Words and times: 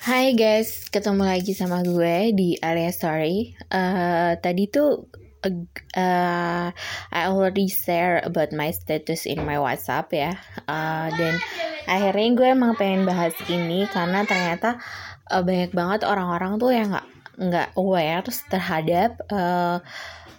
Hai 0.00 0.32
guys, 0.32 0.88
ketemu 0.88 1.20
lagi 1.20 1.52
sama 1.52 1.84
gue 1.84 2.32
di 2.32 2.56
area 2.64 2.88
story. 2.88 3.52
Uh, 3.68 4.40
tadi 4.40 4.64
tuh 4.64 5.04
uh, 5.44 6.72
I 7.12 7.20
already 7.28 7.68
share 7.68 8.24
about 8.24 8.56
my 8.56 8.72
status 8.72 9.28
in 9.28 9.44
my 9.44 9.60
WhatsApp 9.60 10.08
ya. 10.16 10.40
Uh, 10.64 11.12
dan 11.12 11.36
akhirnya 11.84 12.28
gue 12.32 12.48
emang 12.56 12.72
pengen 12.80 13.04
bahas 13.04 13.36
ini 13.52 13.84
karena 13.92 14.24
ternyata 14.24 14.80
uh, 15.28 15.44
banyak 15.44 15.76
banget 15.76 16.08
orang-orang 16.08 16.56
tuh 16.56 16.72
yang 16.72 16.88
nggak 16.88 17.08
nggak 17.36 17.68
aware 17.76 18.24
terhadap 18.48 19.20
uh, 19.28 19.76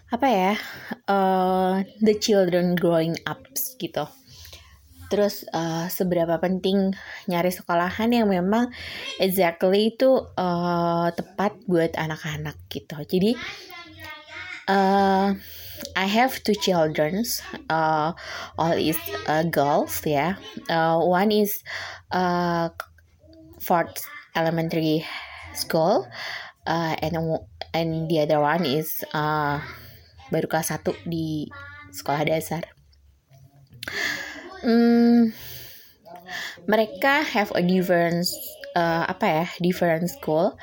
apa 0.10 0.28
ya 0.34 0.54
uh, 1.06 1.86
the 2.02 2.18
children 2.18 2.74
growing 2.74 3.14
up 3.30 3.38
gitu 3.78 4.10
terus 5.14 5.46
uh, 5.54 5.86
seberapa 5.94 6.42
penting 6.42 6.98
nyari 7.30 7.54
sekolahan 7.54 8.10
yang 8.10 8.34
memang 8.34 8.74
exactly 9.22 9.94
itu 9.94 10.26
uh, 10.34 11.14
tepat 11.14 11.54
buat 11.70 11.94
anak-anak 11.94 12.58
gitu 12.74 12.98
jadi 13.06 13.38
uh, 14.66 15.38
I 15.94 16.08
have 16.10 16.42
two 16.42 16.58
children 16.58 17.22
uh, 17.70 18.18
all 18.58 18.74
is 18.74 18.98
uh, 19.30 19.46
girls 19.46 20.02
ya 20.02 20.34
yeah. 20.34 20.34
uh, 20.74 20.98
one 20.98 21.30
is 21.30 21.62
uh, 22.10 22.74
fourth 23.62 24.02
elementary 24.34 25.06
school 25.54 26.10
uh, 26.66 26.98
and 27.06 27.14
and 27.78 28.10
the 28.10 28.18
other 28.26 28.42
one 28.42 28.66
is 28.66 29.06
uh, 29.14 29.62
baru 30.34 30.50
kelas 30.50 30.74
satu 30.74 30.98
di 31.06 31.54
sekolah 31.94 32.26
dasar 32.26 32.66
hmm, 34.64 35.36
mereka 36.66 37.22
have 37.22 37.52
a 37.54 37.62
different 37.62 38.26
uh, 38.76 39.06
apa 39.08 39.26
ya 39.26 39.48
different 39.60 40.10
school. 40.10 40.56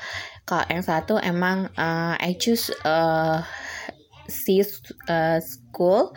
Kalau 0.43 0.65
yang 0.67 0.83
satu 0.83 1.21
emang 1.21 1.69
uh, 1.77 2.17
I 2.17 2.35
choose 2.35 2.73
uh, 2.83 3.45
si 4.27 4.59
uh, 5.07 5.39
school 5.39 6.11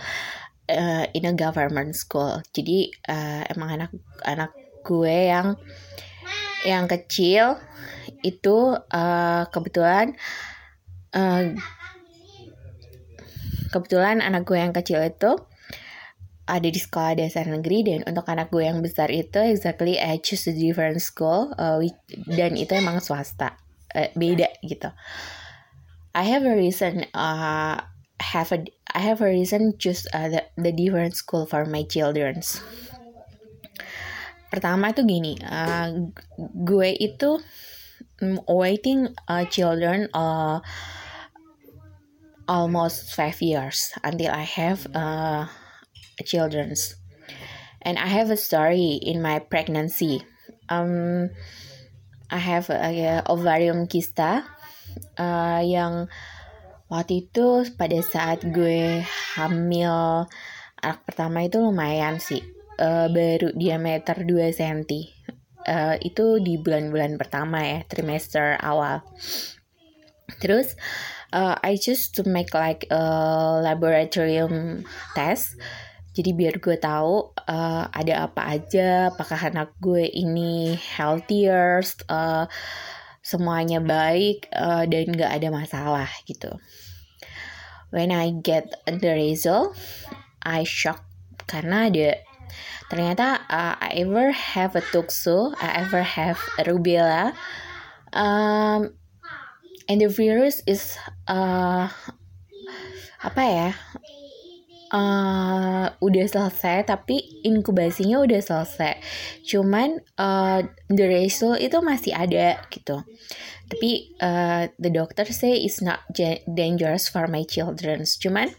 uh, 0.70 1.05
in 1.12 1.24
a 1.28 1.34
government 1.36 1.94
school. 1.94 2.40
Jadi 2.50 2.90
uh, 3.06 3.44
emang 3.52 3.78
anak 3.78 3.90
anak 4.24 4.50
gue 4.84 5.16
yang 5.30 5.56
yang 6.64 6.88
kecil 6.88 7.60
itu 8.24 8.77
uh, 8.77 9.42
kebetulan 9.52 10.16
uh, 11.12 11.52
kebetulan 13.68 14.24
anak 14.24 14.48
gue 14.48 14.56
yang 14.56 14.72
kecil 14.72 15.05
itu 15.05 15.36
ada 16.44 16.68
di 16.68 16.76
sekolah 16.76 17.16
dasar 17.16 17.48
negeri 17.48 17.88
dan 17.88 18.00
untuk 18.04 18.28
anak 18.28 18.52
gue 18.52 18.68
yang 18.68 18.84
besar 18.84 19.08
itu 19.08 19.40
exactly 19.40 19.96
I 19.96 20.20
choose 20.20 20.44
a 20.48 20.54
different 20.54 21.00
school 21.00 21.56
uh, 21.56 21.80
dan 22.28 22.60
itu 22.60 22.72
emang 22.76 23.00
swasta 23.00 23.56
uh, 23.96 24.08
beda 24.12 24.52
gitu. 24.60 24.92
I 26.14 26.24
have 26.28 26.44
a 26.44 26.54
reason 26.54 27.08
uh, 27.16 27.80
have 28.20 28.52
a 28.52 28.60
I 28.94 29.00
have 29.02 29.24
a 29.24 29.30
reason 29.32 29.74
choose 29.80 30.06
uh, 30.12 30.28
the, 30.30 30.42
the 30.54 30.70
different 30.70 31.16
school 31.16 31.48
for 31.48 31.66
my 31.66 31.82
childrens. 31.88 32.62
Pertama 34.52 34.94
itu 34.94 35.02
gini, 35.02 35.34
uh, 35.42 36.12
gue 36.38 36.90
itu 36.94 37.42
waiting 38.46 39.10
uh, 39.26 39.42
children 39.50 40.06
uh, 40.14 40.62
almost 42.46 43.10
five 43.10 43.40
years 43.42 43.90
until 44.06 44.30
I 44.30 44.46
have 44.46 44.86
uh, 44.94 45.50
children's. 46.22 46.94
And 47.82 47.98
I 47.98 48.06
have 48.06 48.30
a 48.30 48.38
story 48.38 49.00
in 49.02 49.20
my 49.20 49.40
pregnancy. 49.40 50.22
Um, 50.68 51.30
I 52.30 52.38
have 52.38 52.70
a, 52.70 52.78
a 52.78 53.22
ovarium 53.28 53.86
kista 53.90 54.46
uh, 55.18 55.60
yang 55.60 56.08
waktu 56.88 57.28
itu 57.28 57.68
pada 57.74 57.98
saat 58.00 58.46
gue 58.46 59.02
hamil 59.36 60.24
anak 60.80 61.00
pertama 61.08 61.44
itu 61.44 61.58
lumayan 61.61 62.20
sih 62.20 62.44
uh, 62.78 63.08
baru 63.08 63.56
diameter 63.56 64.22
2 64.22 64.52
cm 64.52 64.80
uh, 65.64 65.96
itu 66.00 66.39
di 66.44 66.60
bulan-bulan 66.60 67.16
pertama 67.16 67.64
ya 67.64 67.78
trimester 67.89 68.60
awal 68.60 69.00
terus 70.44 70.77
uh, 71.33 71.56
I 71.64 71.80
choose 71.80 72.12
to 72.20 72.22
make 72.28 72.52
like 72.52 72.84
a 72.92 73.02
laboratorium 73.64 74.84
test 75.16 75.56
jadi 76.14 76.30
biar 76.30 76.63
gue 76.63 76.79
tahu 76.79 77.35
uh, 77.35 77.85
ada 77.91 78.30
apa 78.30 78.55
aja, 78.55 79.11
apakah 79.11 79.51
anak 79.51 79.75
gue 79.83 80.07
ini 80.07 80.79
healthier, 80.79 81.83
uh, 82.07 82.47
semuanya 83.19 83.83
baik 83.83 84.47
uh, 84.55 84.86
dan 84.86 85.11
gak 85.11 85.35
ada 85.35 85.51
masalah 85.51 86.07
gitu. 86.23 86.55
When 87.91 88.14
I 88.14 88.30
get 88.30 88.79
the 88.86 89.11
result, 89.11 89.75
I 90.39 90.63
shock 90.63 91.02
karena 91.51 91.91
ada 91.91 92.23
ternyata 92.86 93.42
uh, 93.51 93.75
I 93.83 94.07
ever 94.07 94.31
have 94.31 94.79
a 94.79 94.85
tukso, 94.95 95.51
I 95.58 95.83
ever 95.83 96.07
have 96.07 96.39
a 96.61 96.63
rubella, 96.63 97.35
um, 98.14 98.95
and 99.91 99.98
the 99.98 100.07
virus 100.07 100.63
is 100.63 100.95
uh, 101.27 101.91
apa 103.19 103.42
ya? 103.42 103.70
Uh, 104.94 105.86
udah 105.98 106.27
selesai 106.30 106.86
tapi 106.86 107.42
inkubasinya 107.42 108.22
udah 108.22 108.40
selesai. 108.40 109.02
Cuman 109.42 109.98
uh, 110.14 110.62
the 110.86 111.05
ratio 111.10 111.58
itu 111.58 111.82
masih 111.82 112.14
ada 112.14 112.62
gitu. 112.70 113.02
Tapi 113.66 114.14
uh, 114.22 114.70
the 114.78 114.94
doctor 114.94 115.27
say 115.27 115.58
it's 115.58 115.83
not 115.83 116.06
dangerous 116.46 117.10
for 117.10 117.27
my 117.27 117.42
children. 117.42 118.06
Cuman 118.06 118.54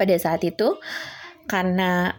pada 0.00 0.16
saat 0.16 0.40
itu 0.42 0.80
karena 1.46 2.16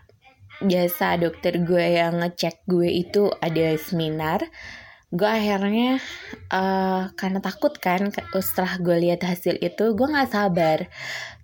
biasa 0.58 1.22
dokter 1.22 1.62
gue 1.62 2.02
yang 2.02 2.18
ngecek 2.18 2.66
gue 2.66 2.90
itu 2.90 3.30
ada 3.42 3.78
seminar 3.78 4.42
gue 5.08 5.24
akhirnya 5.24 6.04
uh, 6.52 7.16
karena 7.16 7.40
takut 7.40 7.72
kan 7.80 8.12
setelah 8.12 8.76
gue 8.84 8.98
lihat 9.08 9.24
hasil 9.24 9.56
itu 9.64 9.96
gue 9.96 10.08
nggak 10.08 10.32
sabar. 10.32 10.92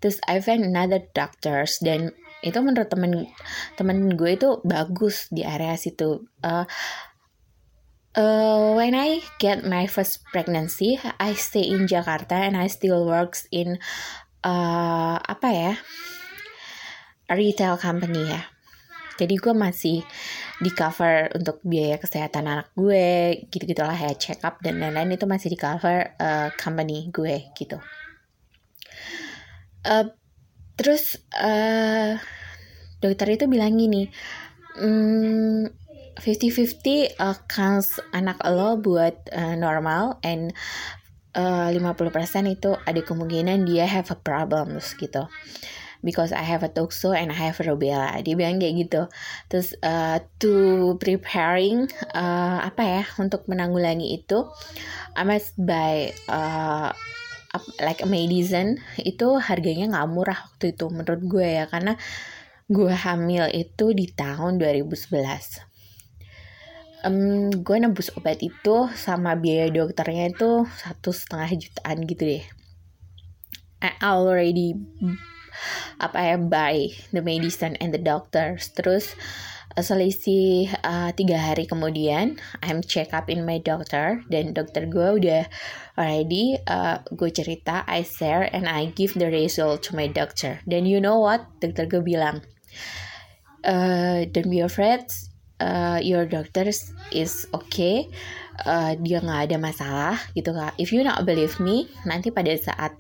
Terus 0.04 0.20
I 0.28 0.44
find 0.44 0.68
another 0.68 1.00
doctors 1.16 1.80
dan 1.80 2.12
itu 2.44 2.60
menurut 2.60 2.92
temen 2.92 3.32
temen 3.80 4.20
gue 4.20 4.36
itu 4.36 4.60
bagus 4.68 5.32
di 5.32 5.48
area 5.48 5.80
situ. 5.80 6.28
Uh, 6.44 6.68
uh, 8.20 8.76
when 8.76 8.92
I 9.00 9.24
get 9.40 9.64
my 9.64 9.88
first 9.88 10.28
pregnancy 10.36 11.00
I 11.18 11.32
stay 11.40 11.64
in 11.64 11.88
Jakarta 11.88 12.44
and 12.44 12.60
I 12.60 12.68
still 12.68 13.08
works 13.08 13.48
in 13.48 13.80
uh, 14.44 15.18
apa 15.24 15.50
ya 15.56 15.74
retail 17.32 17.80
company 17.80 18.28
ya. 18.28 18.44
Jadi 19.16 19.40
gue 19.40 19.54
masih 19.56 20.04
di 20.64 20.72
cover 20.72 21.28
untuk 21.36 21.60
biaya 21.68 22.00
kesehatan 22.00 22.48
anak 22.48 22.72
gue 22.74 23.44
gitu 23.52 23.68
gitulah 23.68 23.96
ya 23.96 24.16
check 24.16 24.40
up 24.48 24.64
dan 24.64 24.80
lain-lain 24.80 25.20
itu 25.20 25.28
masih 25.28 25.52
di 25.52 25.60
cover 25.60 26.16
uh, 26.18 26.50
company 26.56 27.12
gue 27.12 27.52
gitu. 27.60 27.78
Uh, 29.84 30.08
terus 30.80 31.20
uh, 31.36 32.16
dokter 33.04 33.36
itu 33.36 33.46
bilang 33.52 33.76
gini 33.76 34.08
hmm, 34.80 35.70
50-50 36.18 37.20
uh, 37.20 37.38
anak 38.16 38.40
lo 38.48 38.80
buat 38.80 39.28
uh, 39.36 39.60
normal 39.60 40.24
and 40.24 40.56
uh, 41.36 41.70
50% 41.70 42.48
itu 42.48 42.72
ada 42.88 43.02
kemungkinan 43.04 43.66
dia 43.68 43.86
have 43.90 44.10
a 44.14 44.18
problems 44.18 44.96
gitu 44.96 45.28
because 46.04 46.36
I 46.36 46.44
have 46.44 46.62
a 46.62 46.70
toxo 46.70 47.16
and 47.16 47.32
I 47.32 47.40
have 47.50 47.58
a 47.58 47.66
rubella 47.66 48.14
dia 48.22 48.36
bilang 48.36 48.60
kayak 48.60 48.76
gitu. 48.86 49.02
Terus 49.50 49.74
uh, 49.82 50.20
to 50.44 50.54
preparing 51.00 51.90
uh, 52.14 52.60
apa 52.68 52.84
ya 52.84 53.04
untuk 53.18 53.48
menanggulangi 53.48 54.20
itu 54.20 54.46
I 55.18 55.24
must 55.24 55.56
buy 55.58 56.12
uh, 56.28 56.92
like 57.82 58.04
a 58.04 58.10
medicine. 58.10 58.84
Itu 59.00 59.40
harganya 59.40 59.90
nggak 59.96 60.10
murah 60.12 60.40
waktu 60.52 60.76
itu 60.76 60.92
menurut 60.92 61.24
gue 61.24 61.48
ya 61.64 61.66
karena 61.72 61.96
gue 62.68 62.92
hamil 62.92 63.48
itu 63.52 63.92
di 63.92 64.08
tahun 64.12 64.56
2011 64.60 65.74
um, 67.04 67.52
gue 67.52 67.78
nebus 67.78 68.10
obat 68.16 68.40
itu 68.40 68.88
sama 68.96 69.36
biaya 69.36 69.70
dokternya 69.70 70.32
itu 70.32 70.66
satu 70.80 71.12
setengah 71.12 71.52
jutaan 71.60 72.08
gitu 72.08 72.24
deh. 72.24 72.44
I 73.84 73.92
already 74.00 74.80
apa 76.00 76.18
ya 76.34 76.36
buy 76.40 76.92
the 77.16 77.22
medicine 77.24 77.78
and 77.80 77.94
the 77.96 78.02
doctors. 78.02 78.72
Terus 78.74 79.14
uh, 79.74 79.84
selisih 79.84 80.70
uh, 80.86 81.10
tiga 81.14 81.38
hari 81.40 81.66
kemudian 81.66 82.38
I'm 82.62 82.86
check 82.86 83.14
up 83.14 83.30
in 83.30 83.46
my 83.46 83.60
doctor. 83.60 84.22
Dan 84.30 84.54
dokter 84.54 84.86
gue 84.90 85.24
udah 85.24 85.50
already 85.98 86.58
uh, 86.70 87.02
gue 87.14 87.30
cerita 87.30 87.86
I 87.86 88.06
share 88.06 88.50
and 88.50 88.70
I 88.70 88.94
give 88.94 89.18
the 89.18 89.30
result 89.30 89.86
to 89.90 89.98
my 89.98 90.10
doctor. 90.10 90.62
Dan 90.66 90.86
you 90.86 91.02
know 91.02 91.22
what? 91.22 91.46
Dokter 91.62 91.90
gue 91.90 92.02
bilang 92.02 92.42
uh, 93.66 94.26
don't 94.30 94.50
be 94.50 94.62
afraid. 94.62 95.08
Uh, 95.64 96.02
your 96.04 96.28
doctor 96.28 96.68
is 97.14 97.48
okay. 97.56 98.12
Uh, 98.68 98.94
dia 99.02 99.18
nggak 99.24 99.50
ada 99.50 99.58
masalah 99.58 100.18
gitu 100.38 100.54
kak. 100.54 100.76
If 100.78 100.94
you 100.94 101.02
not 101.02 101.26
believe 101.26 101.58
me 101.58 101.90
nanti 102.06 102.30
pada 102.30 102.54
saat 102.54 102.94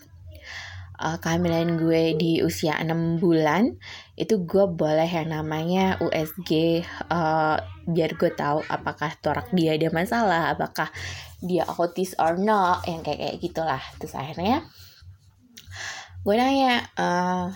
uh, 0.99 1.17
kehamilan 1.17 1.79
gue 1.79 2.13
di 2.17 2.31
usia 2.45 2.77
6 2.77 3.21
bulan 3.21 3.73
itu 4.13 4.45
gue 4.45 4.65
boleh 4.69 5.09
yang 5.09 5.33
namanya 5.33 5.97
USG 6.01 6.83
uh, 7.09 7.57
biar 7.89 8.11
gue 8.15 8.31
tahu 8.33 8.61
apakah 8.69 9.13
torak 9.19 9.49
dia 9.51 9.75
ada 9.75 9.89
masalah 9.89 10.53
apakah 10.53 10.93
dia 11.43 11.67
autis 11.67 12.15
or 12.15 12.39
not 12.39 12.87
yang 12.87 13.03
kayak 13.03 13.19
kayak 13.19 13.37
gitulah. 13.43 13.83
Terus 13.99 14.15
akhirnya 14.15 14.63
gue 16.23 16.35
nanya 16.39 16.87
uh, 16.95 17.51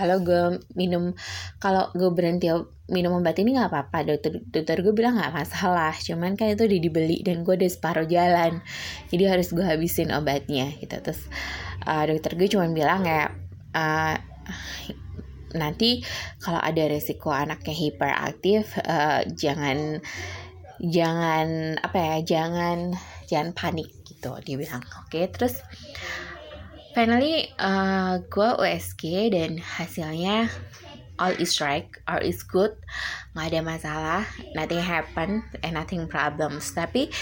kalau 0.00 0.24
gue 0.24 0.64
minum 0.72 1.12
kalau 1.60 1.92
gue 1.92 2.08
berhenti 2.08 2.48
minum 2.88 3.20
obat 3.20 3.36
ini 3.36 3.54
nggak 3.54 3.68
apa-apa. 3.68 3.98
Dokter 4.08 4.40
dokter 4.48 4.80
gue 4.80 4.96
bilang 4.96 5.20
nggak 5.20 5.36
masalah. 5.36 5.92
Cuman 5.92 6.40
kan 6.40 6.56
itu 6.56 6.64
udah 6.64 6.80
dibeli 6.80 7.20
dan 7.20 7.44
gue 7.44 7.52
udah 7.52 7.70
separuh 7.70 8.08
jalan. 8.08 8.64
Jadi 9.12 9.24
harus 9.28 9.52
gue 9.52 9.62
habisin 9.62 10.08
obatnya 10.16 10.72
gitu. 10.80 10.96
Terus 10.98 11.28
uh, 11.84 12.08
dokter 12.08 12.32
gue 12.40 12.48
cuma 12.48 12.64
bilang 12.72 13.04
kayak 13.04 13.36
uh, 13.76 14.16
nanti 15.54 16.02
kalau 16.40 16.62
ada 16.62 16.88
resiko 16.88 17.30
anaknya 17.34 17.74
hiperaktif 17.74 18.78
uh, 18.86 19.26
jangan 19.34 20.00
jangan 20.80 21.76
apa 21.76 21.98
ya 21.98 22.16
jangan 22.24 22.96
jangan 23.28 23.52
panik 23.52 23.92
gitu. 24.08 24.32
Dia 24.42 24.56
bilang 24.56 24.82
oke. 24.82 25.12
Okay, 25.12 25.28
terus 25.28 25.60
finally 26.92 27.48
uh, 27.58 28.18
gue 28.26 28.50
USG 28.58 29.30
dan 29.30 29.62
hasilnya 29.62 30.50
all 31.20 31.36
is 31.36 31.60
right 31.60 31.86
all 32.08 32.22
is 32.22 32.42
good. 32.42 32.74
Nggak 33.36 33.46
ada 33.52 33.60
masalah 33.60 34.22
nothing 34.56 34.82
happen 34.82 35.44
and 35.62 35.76
nothing 35.76 36.08
problems. 36.10 36.72
Tapi 36.72 37.12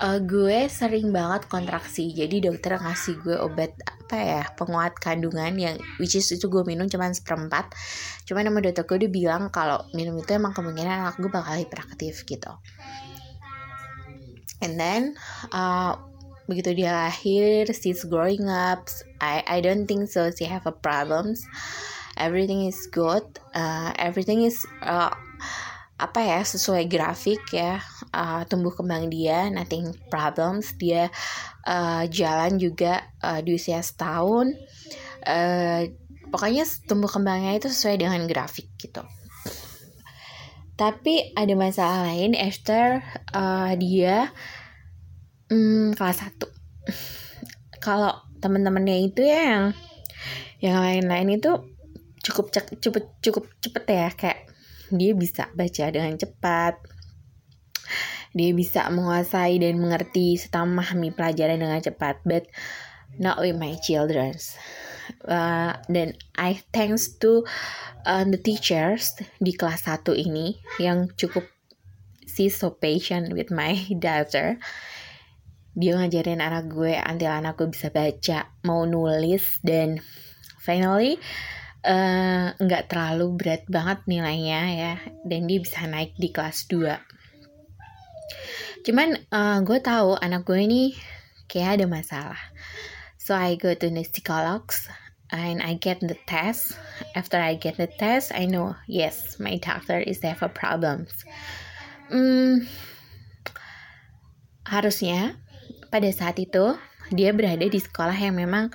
uh, 0.00 0.18
gue 0.18 0.66
sering 0.66 1.12
banget 1.12 1.46
kontraksi. 1.46 2.10
Jadi 2.10 2.42
dokter 2.48 2.80
ngasih 2.80 3.20
gue 3.20 3.36
obat 3.38 3.76
apa 3.84 4.16
ya 4.18 4.42
penguat 4.56 4.96
kandungan 4.98 5.56
yang 5.56 5.76
which 6.00 6.16
is 6.18 6.28
itu 6.32 6.48
gue 6.48 6.64
minum 6.64 6.88
cuma 6.88 7.12
seperempat. 7.12 7.70
Cuman 8.24 8.48
nama 8.48 8.58
dokter 8.58 8.88
gue 8.88 8.96
udah 9.06 9.12
bilang 9.12 9.42
kalau 9.52 9.84
minum 9.92 10.16
itu 10.18 10.32
emang 10.34 10.56
kemungkinan 10.56 11.06
anak 11.06 11.16
gue 11.20 11.30
bakal 11.30 11.54
hiperaktif 11.60 12.24
gitu. 12.24 12.52
And 14.62 14.78
then 14.78 15.18
uh, 15.50 15.98
begitu 16.50 16.74
dia 16.74 16.92
lahir 17.06 17.70
she's 17.70 18.02
growing 18.06 18.50
up 18.50 18.90
I 19.22 19.46
I 19.46 19.58
don't 19.62 19.86
think 19.86 20.10
so 20.10 20.30
she 20.34 20.50
have 20.50 20.66
a 20.66 20.74
problems. 20.74 21.46
Everything 22.18 22.68
is 22.68 22.76
good. 22.90 23.24
Uh, 23.56 23.94
everything 23.96 24.44
is 24.44 24.66
uh, 24.84 25.14
apa 25.96 26.18
ya 26.18 26.40
sesuai 26.42 26.90
grafik 26.90 27.40
ya. 27.54 27.78
Uh, 28.10 28.42
tumbuh 28.50 28.74
kembang 28.74 29.06
dia 29.08 29.46
nothing 29.48 29.94
problems. 30.10 30.74
Dia 30.76 31.08
uh, 31.64 32.04
jalan 32.10 32.58
juga 32.58 33.06
uh, 33.22 33.38
di 33.40 33.54
usia 33.54 33.78
setahun. 33.80 34.52
Uh, 35.22 35.86
pokoknya 36.34 36.66
tumbuh 36.90 37.08
kembangnya 37.08 37.56
itu 37.56 37.70
sesuai 37.70 38.02
dengan 38.02 38.26
grafik 38.26 38.66
gitu. 38.76 39.06
Tapi 40.74 41.36
ada 41.38 41.54
masalah 41.54 42.10
lain 42.10 42.34
after 42.34 43.06
uh, 43.30 43.70
dia 43.78 44.34
hmm, 45.52 45.92
kelas 46.00 46.24
1 46.24 46.48
kalau 47.82 48.14
temen-temennya 48.38 48.96
itu 49.02 49.20
ya 49.26 49.40
yang 49.42 49.64
yang 50.62 50.78
lain-lain 50.78 51.42
itu 51.42 51.52
cukup 52.22 52.54
cukup 52.78 53.04
cukup 53.18 53.44
cepet 53.58 53.84
ya. 53.90 54.08
Kayak 54.14 54.40
dia 54.94 55.12
bisa 55.18 55.50
baca 55.50 55.84
dengan 55.90 56.14
cepat. 56.14 56.78
Dia 58.32 58.54
bisa 58.56 58.88
menguasai 58.88 59.60
dan 59.60 59.76
mengerti 59.76 60.40
serta 60.40 60.64
memahami 60.64 61.12
pelajaran 61.12 61.58
dengan 61.58 61.82
cepat. 61.82 62.22
But 62.22 62.46
not 63.18 63.42
with 63.42 63.58
my 63.58 63.74
children. 63.82 64.38
Uh, 65.26 65.76
I 66.38 66.62
thanks 66.70 67.18
to 67.20 67.44
uh, 68.06 68.24
the 68.24 68.38
teachers 68.38 69.18
di 69.42 69.52
kelas 69.52 69.84
1 69.84 70.06
ini 70.14 70.56
yang 70.78 71.10
cukup 71.18 71.44
si 72.24 72.48
so 72.48 72.72
patient 72.72 73.34
with 73.34 73.50
my 73.50 73.76
daughter 74.06 74.56
dia 75.72 75.96
ngajarin 75.96 76.44
anak 76.44 76.68
gue 76.68 77.00
until 77.00 77.32
anak 77.32 77.56
gue 77.56 77.68
bisa 77.72 77.88
baca 77.88 78.52
mau 78.68 78.84
nulis 78.84 79.56
dan 79.64 79.96
finally 80.60 81.16
eh, 81.82 82.46
nggak 82.52 82.82
uh, 82.84 82.88
terlalu 82.88 83.26
berat 83.34 83.64
banget 83.66 84.04
nilainya 84.04 84.60
ya 84.72 84.94
dan 85.24 85.48
dia 85.48 85.58
bisa 85.58 85.88
naik 85.88 86.12
di 86.20 86.28
kelas 86.28 86.68
2 86.68 88.84
cuman 88.84 89.16
uh, 89.32 89.58
gue 89.64 89.78
tahu 89.80 90.20
anak 90.20 90.44
gue 90.44 90.60
ini 90.60 90.92
kayak 91.52 91.84
ada 91.84 91.86
masalah. 91.86 92.42
So 93.20 93.36
I 93.36 93.60
go 93.60 93.76
to 93.76 93.88
the 93.92 94.02
psychologs 94.08 94.88
and 95.28 95.60
I 95.60 95.76
get 95.76 96.00
the 96.00 96.16
test. 96.24 96.72
After 97.12 97.36
I 97.36 97.60
get 97.60 97.76
the 97.76 97.86
test 97.86 98.32
I 98.32 98.48
know 98.48 98.72
yes 98.88 99.36
my 99.36 99.60
doctor 99.60 100.00
is 100.00 100.24
have 100.24 100.40
a 100.40 100.48
problems. 100.48 101.12
Hmm, 102.08 102.64
harusnya 104.64 105.36
pada 105.92 106.08
saat 106.08 106.40
itu 106.40 106.72
dia 107.12 107.36
berada 107.36 107.68
di 107.68 107.76
sekolah 107.76 108.16
yang 108.16 108.40
memang 108.40 108.72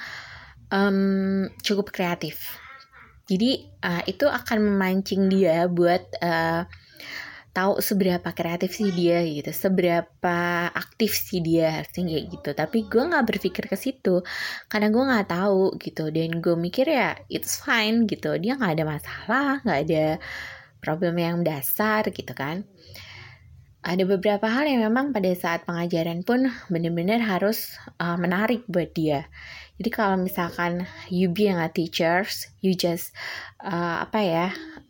um, 0.69 1.49
cukup 1.65 1.89
kreatif. 1.89 2.61
Jadi 3.25 3.65
uh, 3.81 4.05
itu 4.05 4.29
akan 4.29 4.61
memancing 4.61 5.27
dia 5.27 5.65
buat 5.67 6.05
uh, 6.21 6.63
tahu 7.51 7.81
seberapa 7.81 8.29
kreatif 8.37 8.77
sih 8.77 8.93
dia 8.93 9.25
gitu, 9.25 9.49
seberapa 9.49 10.69
aktif 10.71 11.17
sih 11.17 11.41
dia 11.41 11.81
harusnya 11.81 12.21
gitu. 12.21 12.53
Tapi 12.53 12.85
gue 12.85 13.03
nggak 13.03 13.25
berpikir 13.25 13.65
ke 13.65 13.73
situ 13.73 14.21
karena 14.69 14.93
gue 14.93 15.03
nggak 15.03 15.27
tahu 15.33 15.75
gitu 15.81 16.13
dan 16.13 16.37
gue 16.37 16.53
mikir 16.53 16.85
ya 16.85 17.17
it's 17.33 17.57
fine 17.57 18.05
gitu, 18.05 18.37
dia 18.37 18.53
nggak 18.55 18.77
ada 18.77 18.85
masalah, 18.85 19.49
nggak 19.65 19.79
ada 19.89 20.05
problem 20.77 21.17
yang 21.17 21.41
dasar 21.41 22.05
gitu 22.13 22.31
kan 22.37 22.63
ada 23.87 24.03
beberapa 24.03 24.51
hal 24.51 24.67
yang 24.67 24.83
memang 24.83 25.15
pada 25.15 25.31
saat 25.31 25.63
pengajaran 25.63 26.27
pun 26.27 26.51
benar-benar 26.67 27.23
harus 27.23 27.79
uh, 28.03 28.19
menarik 28.19 28.67
buat 28.67 28.91
dia. 28.91 29.31
Jadi 29.79 29.89
kalau 29.95 30.19
misalkan 30.19 30.83
you 31.07 31.31
being 31.31 31.55
a 31.55 31.71
teachers, 31.71 32.51
you 32.59 32.75
just 32.75 33.15
uh, 33.63 34.03
apa 34.03 34.19
ya 34.19 34.47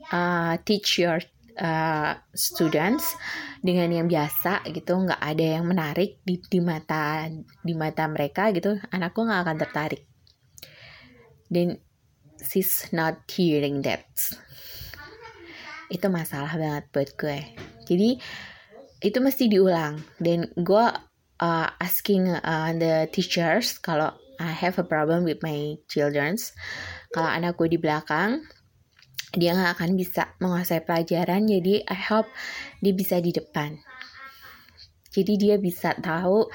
uh, 0.10 0.58
teach 0.66 0.98
your 0.98 1.22
uh, 1.62 2.18
students 2.34 3.14
dengan 3.62 3.94
yang 3.94 4.08
biasa 4.10 4.66
gitu, 4.74 4.98
nggak 4.98 5.22
ada 5.22 5.46
yang 5.62 5.70
menarik 5.70 6.18
di, 6.26 6.42
di 6.42 6.58
mata 6.58 7.30
di 7.62 7.78
mata 7.78 8.10
mereka 8.10 8.50
gitu, 8.50 8.82
anakku 8.90 9.22
nggak 9.22 9.42
akan 9.46 9.58
tertarik. 9.62 10.10
Dan 11.46 11.78
she's 12.42 12.90
not 12.90 13.22
hearing 13.30 13.86
that. 13.86 14.10
Itu 15.94 16.10
masalah 16.10 16.58
banget 16.58 16.90
buat 16.90 17.10
gue. 17.14 17.40
Jadi 17.86 18.10
itu 19.02 19.18
mesti 19.22 19.50
diulang. 19.50 20.02
Dan 20.18 20.50
gue 20.58 20.86
uh, 21.42 21.68
asking 21.82 22.30
uh, 22.30 22.72
the 22.74 23.10
teachers 23.14 23.78
kalau 23.78 24.14
I 24.38 24.54
have 24.54 24.78
a 24.78 24.86
problem 24.86 25.26
with 25.26 25.42
my 25.42 25.82
childrens 25.90 26.54
kalau 27.10 27.26
anak 27.26 27.58
gue 27.58 27.74
di 27.74 27.80
belakang 27.82 28.46
dia 29.34 29.58
nggak 29.58 29.74
akan 29.78 29.92
bisa 29.98 30.34
menguasai 30.38 30.86
pelajaran 30.86 31.46
jadi 31.46 31.84
I 31.84 32.00
hope 32.10 32.30
dia 32.82 32.94
bisa 32.94 33.20
di 33.20 33.34
depan. 33.34 33.78
Jadi 35.12 35.34
dia 35.36 35.56
bisa 35.58 35.98
tahu 35.98 36.48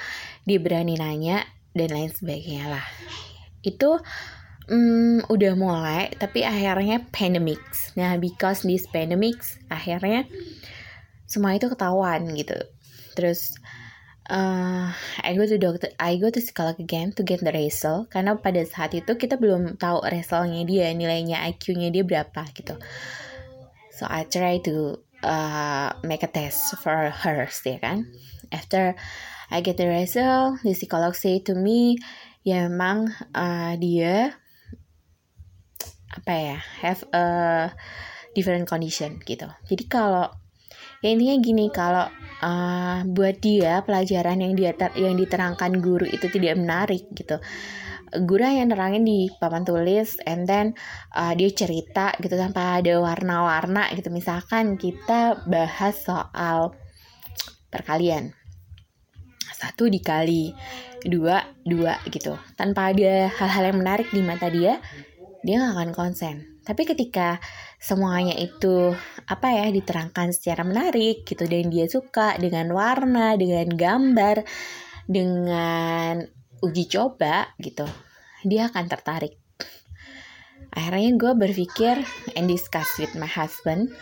dia 0.47 0.59
berani 0.63 0.95
nanya 0.95 1.43
dan 1.75 1.91
lain 1.91 2.11
sebagainya 2.15 2.71
lah. 2.71 2.87
Itu 3.61 3.99
um, 4.71 5.19
udah 5.27 5.53
mulai 5.59 6.15
tapi 6.17 6.47
akhirnya 6.47 7.03
pandemics. 7.11 7.93
Nah 7.99 8.17
because 8.17 8.65
this 8.65 8.87
pandemics 8.89 9.59
akhirnya 9.69 10.27
semua 11.33 11.57
itu 11.57 11.73
ketahuan 11.73 12.29
gitu. 12.37 12.61
Terus 13.17 13.57
uh, 14.29 14.93
I 15.25 15.33
go 15.33 15.49
to 15.49 15.57
doctor 15.57 15.89
I 15.97 16.21
go 16.21 16.29
to 16.29 16.41
psikolog 16.45 16.77
again 16.77 17.17
to 17.17 17.25
get 17.25 17.41
the 17.41 17.57
result. 17.57 18.13
Karena 18.13 18.37
pada 18.37 18.61
saat 18.69 18.93
itu 18.93 19.17
kita 19.17 19.41
belum 19.41 19.81
tahu 19.81 20.05
resultnya 20.13 20.69
dia 20.69 20.93
nilainya 20.93 21.41
IQ-nya 21.49 21.89
dia 21.89 22.05
berapa 22.05 22.45
gitu. 22.53 22.77
So 23.97 24.05
I 24.05 24.29
try 24.29 24.61
to 24.69 25.01
uh, 25.25 25.97
make 26.05 26.21
a 26.21 26.29
test 26.29 26.77
for 26.85 27.09
her 27.09 27.49
ya 27.49 27.79
kan. 27.81 28.13
After 28.53 28.93
I 29.49 29.65
get 29.65 29.81
the 29.81 29.89
result 29.89 30.61
the 30.61 30.77
psikolog 30.77 31.17
say 31.17 31.41
to 31.49 31.57
me 31.57 31.97
ya 32.45 32.69
memang 32.69 33.09
uh, 33.33 33.73
dia 33.81 34.37
apa 36.13 36.33
ya 36.37 36.59
have 36.85 37.01
a 37.17 37.27
different 38.37 38.69
condition 38.69 39.17
gitu. 39.25 39.49
Jadi 39.69 39.85
kalau 39.89 40.29
ya 41.03 41.09
intinya 41.11 41.37
gini 41.43 41.67
kalau 41.75 42.07
uh, 42.43 43.03
buat 43.05 43.43
dia 43.43 43.83
pelajaran 43.83 44.39
yang 44.39 44.55
dia 44.55 44.71
yang 44.95 45.19
diterangkan 45.19 45.83
guru 45.83 46.07
itu 46.07 46.31
tidak 46.31 46.55
menarik 46.59 47.11
gitu. 47.13 47.43
Guru 48.13 48.45
yang 48.45 48.71
nerangin 48.71 49.09
di 49.09 49.33
papan 49.41 49.65
tulis 49.65 50.21
and 50.29 50.45
then 50.45 50.77
uh, 51.17 51.33
dia 51.33 51.49
cerita 51.49 52.13
gitu 52.21 52.37
tanpa 52.37 52.79
ada 52.79 53.01
warna-warna 53.01 53.89
gitu. 53.97 54.13
Misalkan 54.13 54.77
kita 54.77 55.43
bahas 55.49 55.97
soal 56.05 56.77
perkalian. 57.73 58.37
Satu 59.57 59.89
dikali 59.89 60.53
dua 61.09 61.41
dua 61.65 61.99
gitu. 62.11 62.37
Tanpa 62.55 62.93
ada 62.93 63.33
hal-hal 63.33 63.73
yang 63.73 63.79
menarik 63.81 64.13
di 64.13 64.21
mata 64.21 64.53
dia 64.53 64.79
dia 65.43 65.59
nggak 65.59 65.75
akan 65.75 65.91
konsen 65.91 66.52
tapi 66.63 66.87
ketika 66.87 67.43
semuanya 67.83 68.39
itu 68.39 68.95
apa 69.27 69.49
ya 69.51 69.67
diterangkan 69.71 70.31
secara 70.31 70.63
menarik 70.63 71.27
gitu 71.27 71.47
dan 71.47 71.71
dia 71.71 71.87
suka 71.91 72.39
dengan 72.39 72.71
warna 72.71 73.35
dengan 73.35 73.67
gambar 73.71 74.47
dengan 75.07 76.23
uji 76.63 76.87
coba 76.87 77.51
gitu 77.59 77.87
dia 78.43 78.69
akan 78.69 78.85
tertarik. 78.91 79.39
Akhirnya 80.73 81.11
gue 81.15 81.33
berpikir 81.37 82.01
and 82.35 82.49
discuss 82.49 82.97
with 82.99 83.13
my 83.15 83.29
husband 83.29 83.93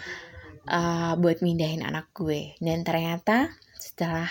uh, 0.71 1.19
buat 1.19 1.45
mindahin 1.45 1.85
anak 1.85 2.12
gue. 2.14 2.57
Dan 2.62 2.87
ternyata 2.87 3.52
setelah 3.76 4.29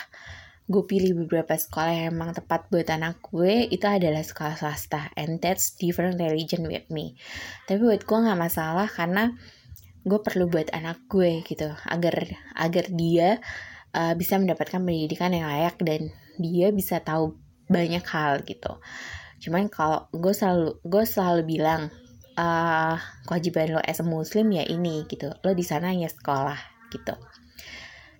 gue 0.69 0.83
pilih 0.85 1.25
beberapa 1.25 1.57
sekolah 1.57 1.89
yang 1.89 2.05
emang 2.13 2.37
tepat 2.37 2.69
buat 2.69 2.85
anak 2.93 3.25
gue. 3.25 3.65
Itu 3.73 3.89
adalah 3.89 4.21
sekolah 4.21 4.53
swasta. 4.53 5.09
And 5.17 5.41
that's 5.41 5.73
different 5.73 6.21
religion 6.21 6.69
with 6.69 6.85
me. 6.93 7.17
Tapi 7.65 7.81
buat 7.81 8.05
gue 8.05 8.17
nggak 8.21 8.37
masalah 8.37 8.85
karena 8.85 9.33
gue 10.05 10.19
perlu 10.21 10.45
buat 10.45 10.69
anak 10.69 11.09
gue 11.09 11.41
gitu. 11.41 11.73
Agar 11.89 12.37
agar 12.53 12.85
dia 12.93 13.41
uh, 13.97 14.13
bisa 14.13 14.37
mendapatkan 14.37 14.77
pendidikan 14.77 15.33
yang 15.33 15.49
layak 15.49 15.81
dan 15.81 16.13
dia 16.37 16.69
bisa 16.69 17.01
tahu 17.01 17.33
banyak 17.65 18.05
hal 18.05 18.45
gitu. 18.45 18.77
Cuman 19.41 19.73
kalau 19.73 20.05
gue 20.13 20.37
selalu 20.37 20.77
gue 20.85 21.03
selalu 21.03 21.41
bilang 21.49 21.89
uh, 22.37 22.93
kewajiban 23.25 23.73
lo 23.73 23.81
as 23.81 23.97
a 23.97 24.05
muslim 24.05 24.53
ya 24.53 24.69
ini 24.69 25.09
gitu. 25.09 25.33
Lo 25.41 25.57
di 25.57 25.65
sana 25.65 25.89
hanya 25.89 26.13
sekolah 26.13 26.61
gitu. 26.93 27.17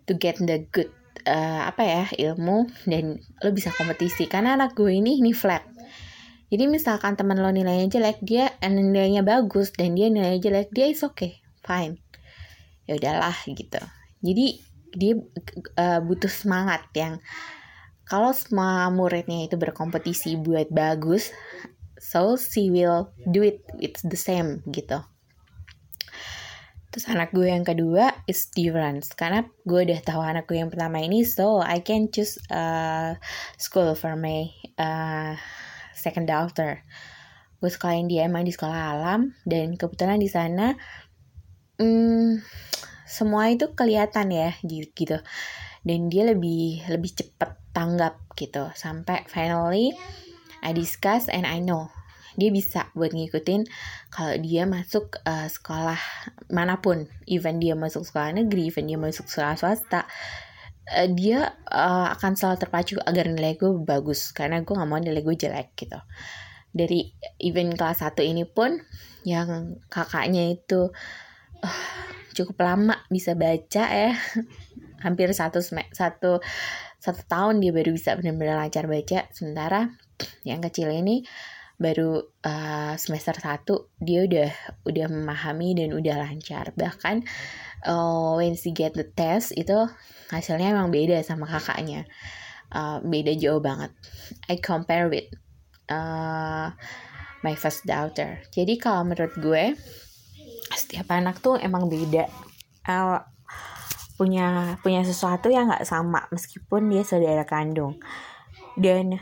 To 0.09 0.17
get 0.17 0.41
the 0.41 0.65
good 0.73 0.89
uh, 1.25 1.61
apa 1.67 1.81
ya 1.83 2.03
ilmu 2.29 2.69
dan 2.87 3.19
lo 3.43 3.49
bisa 3.51 3.73
kompetisi. 3.75 4.27
Karena 4.29 4.55
anak 4.55 4.75
gue 4.75 4.91
ini 4.91 5.19
ini 5.19 5.35
flat. 5.35 5.65
Jadi 6.49 6.65
misalkan 6.65 7.13
teman 7.13 7.37
lo 7.37 7.53
nilainya 7.53 7.87
jelek 7.89 8.25
dia 8.25 8.49
nilainya 8.65 9.21
bagus 9.21 9.69
dan 9.75 9.93
dia 9.93 10.09
nilainya 10.09 10.41
jelek 10.41 10.69
dia 10.73 10.89
is 10.89 11.05
okay 11.05 11.39
fine. 11.61 12.01
Ya 12.89 12.97
udahlah 12.97 13.37
gitu. 13.45 13.81
Jadi 14.25 14.45
dia 14.93 15.13
uh, 15.77 16.01
butuh 16.01 16.31
semangat 16.31 16.89
yang 16.97 17.21
kalau 18.09 18.33
semua 18.33 18.89
muridnya 18.89 19.45
itu 19.45 19.53
berkompetisi 19.53 20.41
buat 20.41 20.73
bagus 20.73 21.29
so 22.01 22.33
she 22.39 22.73
will 22.73 23.13
do 23.29 23.45
it 23.45 23.61
it's 23.77 24.01
the 24.01 24.17
same 24.17 24.65
gitu 24.73 24.97
Terus 26.89 27.05
anak 27.05 27.29
gue 27.37 27.45
yang 27.45 27.61
kedua 27.61 28.25
is 28.25 28.49
different. 28.49 29.05
Karena 29.13 29.45
gue 29.65 29.79
udah 29.85 29.99
tahu 30.01 30.21
anak 30.25 30.49
gue 30.49 30.57
yang 30.57 30.73
pertama 30.73 30.97
ini 31.01 31.21
so 31.21 31.61
I 31.61 31.85
can 31.85 32.09
choose 32.09 32.41
uh, 32.49 33.13
school 33.61 33.93
for 33.93 34.17
my 34.17 34.49
uh, 34.81 35.37
second 35.93 36.25
daughter. 36.25 36.81
Gue 37.61 37.69
sekolahin 37.69 38.09
dia 38.09 38.25
emang 38.25 38.47
di 38.47 38.53
sekolah 38.55 38.97
alam 38.97 39.37
dan 39.45 39.77
kebetulan 39.77 40.17
di 40.17 40.31
sana 40.31 40.73
hmm, 41.77 42.41
semua 43.05 43.53
itu 43.53 43.69
kelihatan 43.77 44.33
ya 44.33 44.57
gitu. 44.65 45.21
Dan 45.85 46.09
dia 46.09 46.25
lebih 46.25 46.89
lebih 46.89 47.11
cepet 47.13 47.53
tanggap 47.69 48.17
gitu. 48.33 48.73
Sampai 48.73 49.29
finally 49.29 49.93
I 50.65 50.73
discuss 50.73 51.29
and 51.29 51.45
I 51.45 51.61
know 51.61 51.93
dia 52.37 52.49
bisa 52.53 52.91
buat 52.93 53.15
ngikutin 53.15 53.65
kalau 54.13 54.35
dia 54.41 54.67
masuk 54.69 55.17
uh, 55.25 55.47
sekolah 55.49 55.97
mana 56.51 56.81
pun. 56.83 57.09
Even 57.25 57.57
dia 57.57 57.73
masuk 57.73 58.05
sekolah 58.05 58.35
negeri 58.35 58.69
even 58.69 58.85
dia 58.85 58.99
masuk 58.99 59.25
sekolah 59.25 59.57
swasta 59.57 60.05
uh, 60.89 61.09
dia 61.09 61.53
uh, 61.69 62.07
akan 62.17 62.33
selalu 62.37 62.57
terpacu 62.61 62.95
agar 63.01 63.25
nilai 63.29 63.55
gue 63.55 63.71
bagus. 63.85 64.33
Karena 64.33 64.61
gue 64.61 64.73
nggak 64.73 64.89
mau 64.89 64.99
nilai 65.01 65.21
gue 65.21 65.35
jelek 65.37 65.77
gitu. 65.77 65.99
Dari 66.69 67.09
event 67.41 67.73
kelas 67.73 68.05
1 68.05 68.13
ini 68.29 68.45
pun 68.45 68.77
yang 69.25 69.81
kakaknya 69.89 70.53
itu 70.53 70.93
uh, 71.65 71.85
cukup 72.33 72.57
lama 72.61 72.95
bisa 73.09 73.33
baca 73.33 73.85
ya. 73.89 74.13
Hampir 75.05 75.31
satu 75.31 75.63
satu 75.63 76.43
satu 76.99 77.21
tahun 77.31 77.63
dia 77.63 77.71
baru 77.71 77.95
bisa 77.95 78.19
benar-benar 78.19 78.59
lancar 78.59 78.85
baca. 78.85 79.31
Sementara 79.31 79.87
yang 80.43 80.59
kecil 80.59 80.91
ini 80.91 81.23
baru 81.79 82.27
uh, 82.43 82.93
semester 82.99 83.31
1 83.39 83.63
dia 84.03 84.27
udah 84.27 84.51
udah 84.83 85.07
memahami 85.07 85.79
dan 85.79 85.95
udah 85.95 86.15
lancar. 86.19 86.75
Bahkan 86.75 87.23
uh, 87.87 88.35
when 88.35 88.59
she 88.59 88.75
get 88.75 88.91
the 88.93 89.07
test 89.07 89.55
itu 89.55 89.87
hasilnya 90.27 90.75
emang 90.75 90.91
beda 90.91 91.23
sama 91.23 91.47
kakaknya. 91.47 92.03
Uh, 92.69 92.99
beda 93.01 93.33
jauh 93.39 93.63
banget. 93.63 93.95
I 94.51 94.59
compare 94.59 95.07
with 95.07 95.31
uh, 95.87 96.75
my 97.41 97.55
first 97.55 97.87
daughter. 97.87 98.43
Jadi 98.51 98.75
kalau 98.75 99.07
menurut 99.07 99.33
gue 99.39 99.73
setiap 100.75 101.07
anak 101.15 101.39
tuh 101.39 101.55
emang 101.57 101.87
beda. 101.87 102.27
Uh, 102.83 103.23
punya 104.19 104.75
punya 104.83 105.07
sesuatu 105.07 105.47
yang 105.47 105.71
nggak 105.71 105.87
sama 105.87 106.27
meskipun 106.27 106.91
dia 106.91 107.07
saudara 107.07 107.47
kandung. 107.47 107.95
Dan 108.75 109.15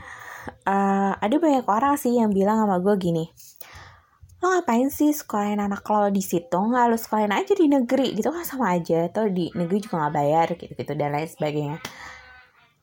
uh, 0.67 1.15
ada 1.15 1.36
banyak 1.39 1.63
orang 1.63 1.95
sih 1.95 2.19
yang 2.19 2.36
bilang 2.36 2.59
sama 2.59 2.83
gue 2.83 2.95
gini 3.00 3.25
lo 4.38 4.53
ngapain 4.53 4.93
sih 4.93 5.09
sekolahin 5.17 5.57
anak 5.57 5.81
lo 5.89 6.13
di 6.13 6.21
situ? 6.21 6.53
Nggak 6.53 6.86
lo 6.93 6.97
sekolahin 6.97 7.33
aja 7.33 7.53
di 7.57 7.65
negeri. 7.65 8.13
Gitu 8.13 8.29
kan 8.29 8.45
sama 8.45 8.77
aja 8.77 9.09
atau 9.09 9.25
di 9.25 9.50
negeri 9.57 9.81
juga 9.81 10.05
nggak 10.05 10.13
bayar 10.13 10.47
gitu 10.53 10.74
gitu 10.77 10.93
dan 10.93 11.17
lain 11.17 11.25
sebagainya. 11.29 11.77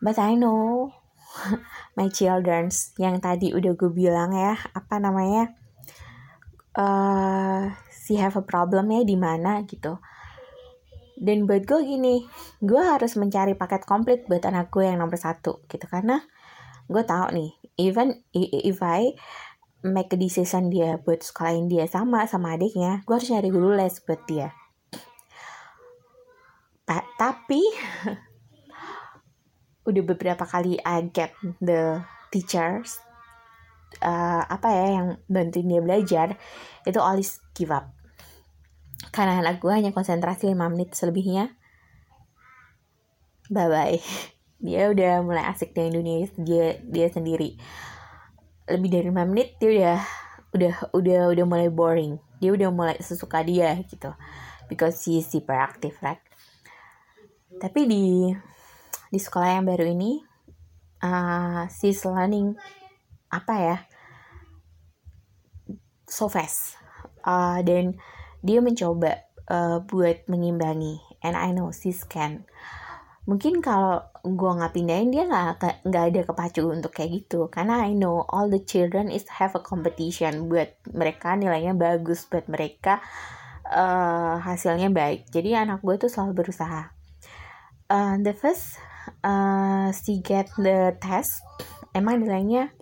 But 0.02 0.18
I 0.18 0.34
know 0.34 0.90
my 1.98 2.10
childrens 2.10 2.92
yang 2.98 3.22
tadi 3.22 3.54
udah 3.54 3.72
gue 3.78 3.90
bilang 3.94 4.34
ya 4.34 4.58
apa 4.74 4.98
namanya 4.98 5.54
uh, 6.74 7.70
si 7.90 8.18
have 8.18 8.34
a 8.34 8.42
problem 8.42 8.90
ya 8.90 9.06
di 9.06 9.14
mana 9.14 9.62
gitu. 9.62 10.02
Dan 11.14 11.46
buat 11.46 11.62
gue 11.62 11.80
gini 11.86 12.26
gue 12.58 12.82
harus 12.82 13.14
mencari 13.14 13.54
paket 13.54 13.86
komplit 13.86 14.26
buat 14.26 14.42
anak 14.42 14.74
gue 14.74 14.90
yang 14.90 14.98
nomor 14.98 15.14
satu 15.14 15.62
gitu. 15.70 15.86
Karena 15.86 16.18
gue 16.90 17.02
tahu 17.06 17.30
nih 17.30 17.63
even 17.76 18.22
if 18.32 18.78
I 18.82 19.14
make 19.84 20.12
a 20.14 20.18
decision 20.18 20.72
dia 20.72 20.96
buat 20.96 21.20
sekolahin 21.20 21.68
dia 21.68 21.84
sama 21.84 22.24
sama 22.24 22.56
adiknya 22.56 23.04
gue 23.04 23.14
harus 23.14 23.28
nyari 23.28 23.50
guru 23.52 23.76
les 23.76 24.00
buat 24.00 24.20
dia. 24.24 24.48
Pa 26.88 27.04
tapi 27.20 27.60
udah 29.88 30.02
beberapa 30.08 30.44
kali 30.48 30.80
I 30.80 31.04
get 31.12 31.36
the 31.60 32.00
teachers 32.32 33.04
uh, 34.00 34.42
apa 34.48 34.68
ya 34.72 34.86
yang 34.98 35.08
bantuin 35.28 35.68
dia 35.68 35.84
belajar 35.84 36.40
itu 36.88 36.98
always 36.98 37.44
give 37.52 37.70
up. 37.70 37.92
Karena 39.12 39.38
anak 39.44 39.60
gue 39.60 39.70
hanya 39.70 39.92
konsentrasi 39.92 40.48
5 40.50 40.56
menit 40.72 40.96
selebihnya. 40.96 41.52
Bye 43.52 43.68
bye 43.68 44.00
dia 44.62 44.90
udah 44.90 45.20
mulai 45.20 45.44
asik 45.50 45.74
dengan 45.74 46.00
dunia 46.00 46.28
dia 46.38 46.78
dia 46.82 47.06
sendiri. 47.10 47.58
Lebih 48.64 48.88
dari 48.88 49.08
5 49.12 49.30
menit 49.30 49.48
dia 49.60 49.70
udah 49.70 49.98
udah 50.54 50.74
udah 50.94 51.20
udah 51.34 51.44
mulai 51.44 51.68
boring. 51.68 52.16
Dia 52.38 52.54
udah 52.54 52.70
mulai 52.70 52.96
sesuka 53.02 53.42
dia 53.42 53.74
gitu. 53.84 54.14
Because 54.70 55.02
he 55.04 55.20
is 55.20 55.28
super 55.28 55.54
active 55.54 55.94
right? 56.00 56.22
Tapi 57.60 57.80
di 57.86 58.32
di 59.10 59.18
sekolah 59.20 59.60
yang 59.60 59.66
baru 59.68 59.86
ini 59.86 60.18
uh, 61.04 61.68
she's 61.68 62.02
learning 62.06 62.56
apa 63.28 63.54
ya? 63.58 63.76
So 66.08 66.30
fast. 66.30 66.78
Uh, 67.24 67.64
dan 67.64 67.96
dia 68.44 68.60
mencoba 68.60 69.24
uh, 69.48 69.84
buat 69.84 70.24
mengimbangi. 70.28 71.00
And 71.24 71.36
I 71.36 71.56
know 71.56 71.72
she 71.72 71.92
can 72.04 72.44
mungkin 73.24 73.64
kalau 73.64 74.04
gue 74.20 74.50
nggak 74.56 74.72
pindahin 74.76 75.08
dia 75.08 75.24
nggak 75.24 75.84
nggak 75.88 76.04
ada 76.12 76.20
kepacu 76.28 76.62
untuk 76.68 76.92
kayak 76.92 77.24
gitu. 77.24 77.48
Karena 77.48 77.84
I 77.88 77.96
know 77.96 78.24
all 78.28 78.52
the 78.52 78.60
children 78.60 79.08
is 79.08 79.24
have 79.40 79.56
a 79.56 79.62
competition 79.64 80.48
buat 80.52 80.76
mereka 80.92 81.32
nilainya 81.36 81.72
bagus 81.72 82.28
buat 82.28 82.44
mereka 82.48 83.00
uh, 83.68 84.36
hasilnya 84.44 84.92
baik. 84.92 85.28
Jadi 85.32 85.56
anak 85.56 85.80
gue 85.80 85.96
tuh 85.96 86.12
selalu 86.12 86.44
berusaha. 86.44 86.92
Uh, 87.88 88.16
the 88.20 88.36
first 88.36 88.80
uh, 89.24 89.88
she 89.92 90.20
get 90.20 90.48
the 90.60 90.96
test 91.00 91.44
emang 91.92 92.24
nilainya 92.24 92.72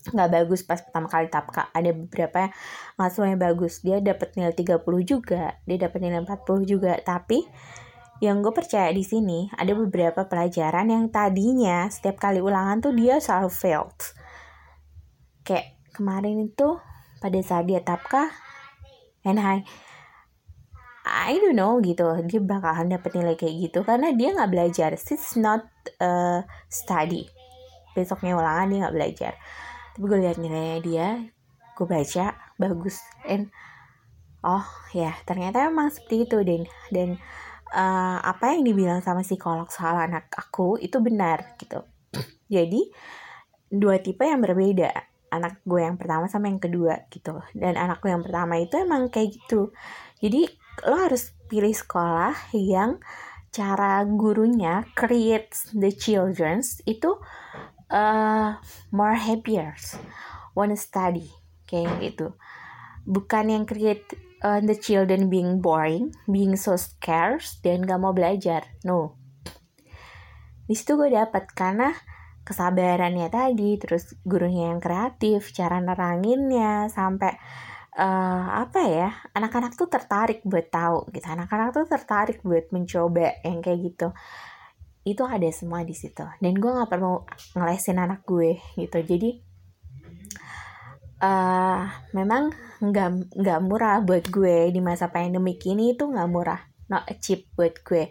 nggak 0.00 0.30
bagus 0.32 0.64
pas 0.64 0.80
pertama 0.80 1.12
kali 1.12 1.28
tapka 1.28 1.68
ada 1.76 1.92
beberapa 1.94 2.50
yang 2.98 3.10
semuanya 3.10 3.38
bagus. 3.38 3.86
Dia 3.86 4.02
dapat 4.02 4.34
nilai 4.34 4.54
30 4.54 4.82
juga 5.06 5.54
dia 5.62 5.78
dapat 5.78 5.98
nilai 6.02 6.26
40 6.26 6.66
juga. 6.66 6.98
Tapi 6.98 7.46
yang 8.20 8.44
gue 8.44 8.52
percaya 8.52 8.92
di 8.92 9.00
sini 9.00 9.48
ada 9.56 9.72
beberapa 9.72 10.28
pelajaran 10.28 10.92
yang 10.92 11.08
tadinya 11.08 11.88
setiap 11.88 12.20
kali 12.20 12.44
ulangan 12.44 12.84
tuh 12.84 12.92
dia 12.92 13.16
selalu 13.16 13.48
failed. 13.48 14.00
Kayak 15.40 15.80
kemarin 15.96 16.52
itu 16.52 16.76
pada 17.24 17.40
saat 17.40 17.64
dia 17.64 17.80
tapkah 17.80 18.28
and 19.24 19.40
I 19.40 19.64
I 21.08 21.40
don't 21.40 21.56
know 21.56 21.80
gitu 21.80 22.04
dia 22.28 22.44
bakalan 22.44 22.92
dapet 22.92 23.16
nilai 23.16 23.40
kayak 23.40 23.56
gitu. 23.56 23.80
Karena 23.88 24.12
dia 24.12 24.36
nggak 24.36 24.52
belajar. 24.52 24.92
She's 25.00 25.40
not 25.40 25.64
uh, 25.96 26.44
study. 26.68 27.24
Besoknya 27.96 28.36
ulangan 28.36 28.68
dia 28.68 28.78
nggak 28.84 28.96
belajar. 29.00 29.32
Tapi 29.96 30.04
gue 30.04 30.18
lihat 30.20 30.36
nilainya 30.36 30.78
dia 30.84 31.06
gue 31.72 31.86
baca 31.88 32.36
bagus. 32.60 33.00
And 33.24 33.48
oh 34.44 34.68
ya 34.92 35.16
ternyata 35.24 35.72
emang 35.72 35.88
seperti 35.88 36.28
itu 36.28 36.38
dan 36.44 36.62
dan 36.92 37.08
uh, 37.70 38.18
apa 38.20 38.54
yang 38.54 38.66
dibilang 38.66 39.00
sama 39.00 39.22
psikolog 39.22 39.70
soal 39.70 39.96
anak 39.98 40.30
aku 40.34 40.76
itu 40.82 40.98
benar 40.98 41.54
gitu. 41.56 41.86
Jadi 42.50 42.90
dua 43.70 44.02
tipe 44.02 44.26
yang 44.26 44.42
berbeda. 44.42 44.90
Anak 45.30 45.62
gue 45.62 45.78
yang 45.78 45.94
pertama 45.94 46.26
sama 46.26 46.50
yang 46.50 46.58
kedua 46.58 47.06
gitu. 47.06 47.38
Dan 47.54 47.78
anakku 47.78 48.10
yang 48.10 48.26
pertama 48.26 48.58
itu 48.58 48.74
emang 48.82 49.08
kayak 49.14 49.38
gitu. 49.38 49.70
Jadi 50.18 50.50
lo 50.90 50.96
harus 50.98 51.30
pilih 51.46 51.70
sekolah 51.70 52.34
yang 52.54 52.98
cara 53.50 54.02
gurunya 54.06 54.86
create 54.94 55.50
the 55.74 55.90
childrens 55.90 56.78
itu 56.86 57.18
uh, 57.90 58.58
more 58.94 59.18
happier 59.18 59.74
wanna 60.54 60.78
study 60.78 61.30
kayak 61.66 61.98
gitu. 62.02 62.34
Bukan 63.06 63.54
yang 63.54 63.64
create 63.66 64.29
uh, 64.44 64.60
the 64.64 64.76
children 64.76 65.28
being 65.28 65.60
boring 65.60 66.12
being 66.28 66.56
so 66.56 66.76
scarce 66.76 67.60
dan 67.60 67.84
gak 67.84 68.00
mau 68.00 68.12
belajar. 68.16 68.66
No. 68.84 69.16
Di 70.66 70.74
situ 70.78 70.94
gue 70.94 71.10
dapat 71.10 71.50
karena 71.52 71.90
kesabarannya 72.46 73.28
tadi 73.30 73.76
terus 73.78 74.16
gurunya 74.26 74.72
yang 74.72 74.80
kreatif 74.82 75.52
cara 75.52 75.78
neranginnya 75.78 76.88
sampai 76.90 77.36
uh, 77.94 78.64
apa 78.66 78.80
ya 78.86 79.08
anak-anak 79.36 79.76
tuh 79.76 79.90
tertarik 79.90 80.40
buat 80.46 80.70
tahu 80.70 81.10
gitu. 81.10 81.26
Anak-anak 81.26 81.74
tuh 81.74 81.86
tertarik 81.90 82.38
buat 82.46 82.70
mencoba 82.70 83.42
yang 83.44 83.60
kayak 83.60 83.80
gitu. 83.92 84.08
Itu 85.02 85.26
ada 85.26 85.48
semua 85.50 85.82
di 85.82 85.96
situ. 85.96 86.22
Dan 86.38 86.56
gue 86.56 86.70
nggak 86.70 86.90
perlu 86.90 87.26
ngelesin 87.56 87.98
anak 87.98 88.22
gue 88.24 88.60
gitu. 88.78 88.98
Jadi 89.02 89.49
uh, 91.20 91.84
memang 92.16 92.50
nggak 92.80 93.36
nggak 93.36 93.60
murah 93.60 94.00
buat 94.00 94.26
gue 94.32 94.72
di 94.72 94.80
masa 94.80 95.12
pandemi 95.12 95.54
ini 95.68 95.94
itu 95.94 96.08
nggak 96.08 96.30
murah. 96.32 96.60
Not 96.88 97.06
cheap 97.20 97.52
buat 97.54 97.84
gue. 97.84 98.10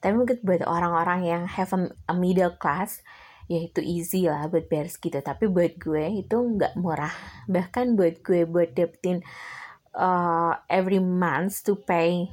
Tapi 0.00 0.14
mungkin 0.14 0.40
buat 0.40 0.62
orang-orang 0.64 1.20
yang 1.26 1.42
have 1.48 1.72
a, 1.74 2.14
middle 2.14 2.54
class 2.56 3.02
ya 3.44 3.60
itu 3.60 3.84
easy 3.84 4.24
lah 4.24 4.48
buat 4.48 4.72
bayar 4.72 4.88
gitu 4.88 5.20
tapi 5.20 5.44
buat 5.52 5.76
gue 5.76 6.24
itu 6.24 6.36
nggak 6.36 6.80
murah. 6.80 7.12
Bahkan 7.50 7.98
buat 7.98 8.24
gue 8.24 8.48
buat 8.48 8.72
dapetin 8.72 9.20
uh, 9.92 10.56
every 10.70 11.02
month 11.02 11.60
to 11.66 11.76
pay 11.76 12.32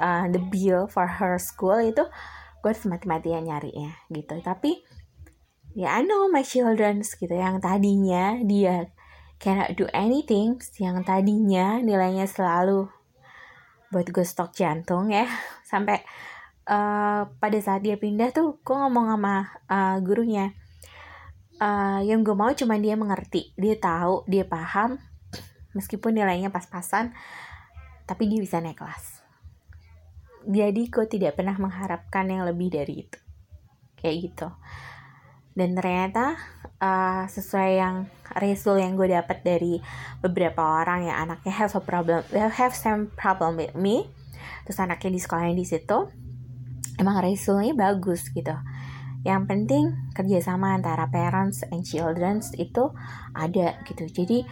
uh, 0.00 0.26
the 0.30 0.42
bill 0.50 0.90
for 0.90 1.06
her 1.06 1.38
school 1.38 1.78
itu 1.78 2.02
gue 2.58 2.68
harus 2.74 2.86
mati-matian 2.90 3.46
nyari 3.46 3.70
ya 3.70 3.92
gitu. 4.10 4.34
Tapi 4.42 4.82
ya 5.78 5.98
I 5.98 6.02
know 6.02 6.26
my 6.26 6.42
children 6.42 7.06
gitu. 7.06 7.30
Yang 7.30 7.62
tadinya 7.62 8.38
dia 8.42 8.90
cannot 9.38 9.74
do 9.78 9.86
anything 9.94 10.58
yang 10.82 11.00
tadinya 11.06 11.78
nilainya 11.78 12.26
selalu 12.26 12.90
buat 13.88 14.06
gue 14.10 14.26
stok 14.26 14.52
jantung 14.52 15.14
ya. 15.14 15.24
Sampai 15.70 16.02
uh, 16.68 17.30
pada 17.38 17.58
saat 17.62 17.86
dia 17.86 17.96
pindah 17.96 18.34
tuh 18.34 18.58
gue 18.60 18.76
ngomong 18.76 19.14
sama 19.14 19.34
uh, 19.70 19.96
gurunya 20.02 20.52
uh, 21.62 22.02
yang 22.02 22.26
gue 22.26 22.34
mau 22.34 22.50
cuma 22.52 22.76
dia 22.76 22.98
mengerti 22.98 23.54
dia 23.56 23.78
tahu 23.78 24.26
dia 24.28 24.44
paham 24.44 24.98
meskipun 25.76 26.18
nilainya 26.18 26.50
pas-pasan 26.50 27.14
tapi 28.04 28.26
dia 28.26 28.42
bisa 28.42 28.58
naik 28.58 28.82
kelas. 28.82 29.22
Jadi 30.48 30.88
gue 30.88 31.06
tidak 31.06 31.36
pernah 31.36 31.54
mengharapkan 31.60 32.24
yang 32.24 32.48
lebih 32.48 32.72
dari 32.72 33.04
itu. 33.04 33.20
Kayak 33.98 34.16
gitu 34.30 34.48
dan 35.58 35.74
ternyata 35.74 36.38
uh, 36.78 37.26
sesuai 37.26 37.70
yang 37.74 38.06
result 38.38 38.78
yang 38.78 38.94
gue 38.94 39.10
dapat 39.10 39.42
dari 39.42 39.82
beberapa 40.22 40.62
orang 40.62 41.10
yang 41.10 41.26
anaknya 41.26 41.50
have 41.50 41.74
a 41.74 41.82
problem 41.82 42.22
have 42.30 42.78
some 42.78 43.10
problem 43.18 43.58
with 43.58 43.74
me 43.74 44.06
terus 44.62 44.78
anaknya 44.78 45.18
di 45.18 45.20
sekolah 45.20 45.50
di 45.50 45.66
situ 45.66 46.28
emang 46.98 47.22
resultnya 47.22 47.72
bagus 47.72 48.28
gitu. 48.34 48.52
Yang 49.26 49.42
penting 49.50 49.84
kerjasama 50.14 50.78
antara 50.78 51.10
parents 51.10 51.62
and 51.70 51.82
children 51.86 52.42
itu 52.58 52.90
ada 53.34 53.78
gitu. 53.86 54.06
Jadi 54.06 54.46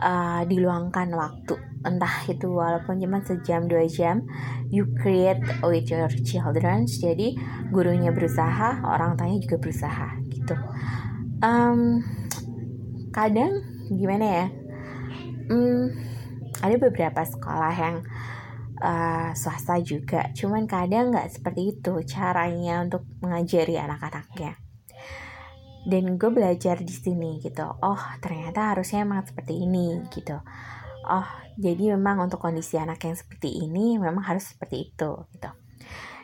uh, 0.00 0.42
diluangkan 0.48 1.08
waktu. 1.12 1.56
Entah 1.80 2.28
itu 2.28 2.52
walaupun 2.52 3.00
cuma 3.00 3.24
sejam 3.24 3.64
dua 3.64 3.88
jam 3.88 4.24
you 4.68 4.88
create 5.00 5.40
with 5.64 5.88
your 5.88 6.12
children. 6.24 6.84
Jadi 6.84 7.36
gurunya 7.72 8.12
berusaha 8.12 8.84
orang 8.84 9.16
tuanya 9.16 9.40
juga 9.40 9.56
berusaha 9.56 10.29
gitu. 10.40 10.56
Um, 11.44 12.00
kadang 13.12 13.60
gimana 13.92 14.24
ya? 14.24 14.46
Um, 15.52 15.92
ada 16.60 16.76
beberapa 16.76 17.22
sekolah 17.24 17.72
yang 17.72 17.96
uh, 18.80 19.30
swasta 19.36 19.78
juga 19.80 20.32
cuman 20.34 20.64
kadang 20.66 21.12
nggak 21.12 21.30
seperti 21.30 21.76
itu 21.78 21.92
caranya 22.08 22.82
untuk 22.82 23.06
mengajari 23.20 23.76
anak-anaknya. 23.76 24.58
Dan 25.80 26.20
gue 26.20 26.28
belajar 26.28 26.76
di 26.84 26.92
sini 26.92 27.40
gitu 27.40 27.64
oh 27.64 28.02
ternyata 28.20 28.76
harusnya 28.76 29.04
emang 29.04 29.24
seperti 29.24 29.64
ini 29.64 30.04
gitu. 30.12 30.36
Oh 31.08 31.28
jadi 31.56 31.96
memang 31.96 32.28
untuk 32.28 32.40
kondisi 32.40 32.76
anak 32.76 33.00
yang 33.04 33.16
seperti 33.16 33.64
ini 33.64 33.96
memang 33.96 34.24
harus 34.24 34.52
seperti 34.52 34.92
itu 34.92 35.24
gitu. 35.36 35.50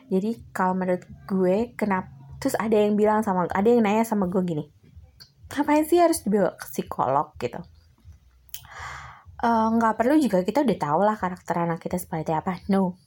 Jadi 0.07 0.31
kalau 0.55 0.77
menurut 0.77 1.03
gue 1.27 1.73
kenapa 1.75 2.16
terus 2.37 2.55
ada 2.57 2.77
yang 2.77 2.93
bilang 2.97 3.25
sama 3.25 3.49
ada 3.49 3.67
yang 3.67 3.81
nanya 3.81 4.05
sama 4.05 4.29
gue 4.29 4.41
gini 4.45 4.65
ngapain 5.47 5.87
sih 5.87 5.99
harus 5.99 6.23
dibawa 6.27 6.53
ke 6.59 6.65
psikolog? 6.67 7.31
Gitu. 7.39 7.59
Eh, 9.37 9.67
nggak 9.77 9.93
uh, 9.93 9.97
perlu 9.97 10.17
juga 10.17 10.41
kita 10.41 10.65
udah 10.65 10.77
tahu 10.81 10.99
lah 11.05 11.15
karakter 11.15 11.55
anak 11.61 11.79
kita 11.79 11.97
seperti 12.01 12.33
apa. 12.33 12.59
No 12.67 12.97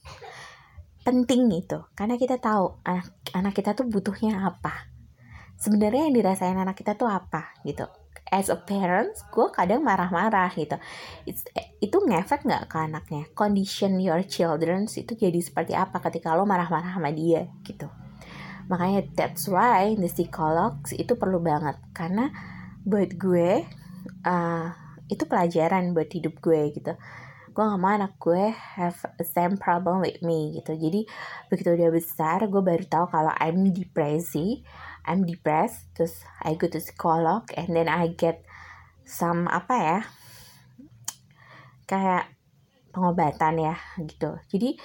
penting 1.01 1.49
itu 1.49 1.81
karena 1.97 2.13
kita 2.13 2.37
tahu 2.37 2.77
anak 2.85 3.09
anak 3.33 3.53
kita 3.57 3.73
tuh 3.73 3.89
butuhnya 3.89 4.47
apa. 4.47 4.89
Sebenarnya 5.61 6.09
yang 6.09 6.15
dirasain 6.17 6.57
anak 6.57 6.77
kita 6.77 6.97
tuh 6.97 7.09
apa? 7.09 7.53
Gitu. 7.65 7.85
As 8.31 8.47
a 8.47 8.55
parents 8.55 9.27
gue 9.27 9.51
kadang 9.51 9.83
marah-marah 9.83 10.55
gitu. 10.55 10.79
It's, 11.27 11.43
itu 11.83 11.97
ngefek 11.99 12.47
nggak 12.47 12.71
ke 12.71 12.77
anaknya? 12.79 13.27
Condition 13.35 13.99
your 13.99 14.23
children 14.23 14.87
itu 14.87 15.13
jadi 15.13 15.39
seperti 15.43 15.75
apa 15.75 15.99
ketika 15.99 16.31
lo 16.37 16.47
marah-marah 16.47 16.95
sama 16.95 17.11
dia? 17.11 17.49
Gitu 17.65 18.00
makanya 18.71 19.03
that's 19.19 19.51
why 19.51 19.91
the 19.99 20.07
psychologs 20.07 20.95
itu 20.95 21.19
perlu 21.19 21.43
banget. 21.43 21.75
Karena 21.91 22.31
buat 22.87 23.19
gue 23.19 23.67
uh, 24.23 24.67
itu 25.11 25.23
pelajaran 25.27 25.91
buat 25.91 26.07
hidup 26.07 26.39
gue 26.39 26.71
gitu. 26.71 26.95
Gue 27.51 27.63
gak 27.67 27.81
mau 27.83 27.91
anak 27.91 28.15
gue 28.15 28.55
have 28.79 28.95
same 29.27 29.59
problem 29.59 29.99
with 29.99 30.23
me 30.23 30.55
gitu. 30.55 30.71
Jadi 30.79 31.03
begitu 31.51 31.75
dia 31.75 31.91
besar 31.91 32.47
gue 32.47 32.63
baru 32.63 32.87
tahu 32.87 33.11
kalau 33.11 33.35
I'm 33.35 33.75
depresi 33.75 34.63
I'm 35.03 35.27
depressed 35.27 35.91
terus 35.91 36.23
I 36.39 36.55
go 36.55 36.71
to 36.71 36.79
psycholog 36.79 37.51
and 37.59 37.75
then 37.75 37.91
I 37.91 38.15
get 38.15 38.47
some 39.03 39.51
apa 39.51 39.75
ya 39.75 39.99
kayak 41.91 42.31
pengobatan 42.95 43.59
ya 43.59 43.75
gitu. 43.99 44.39
Jadi 44.47 44.79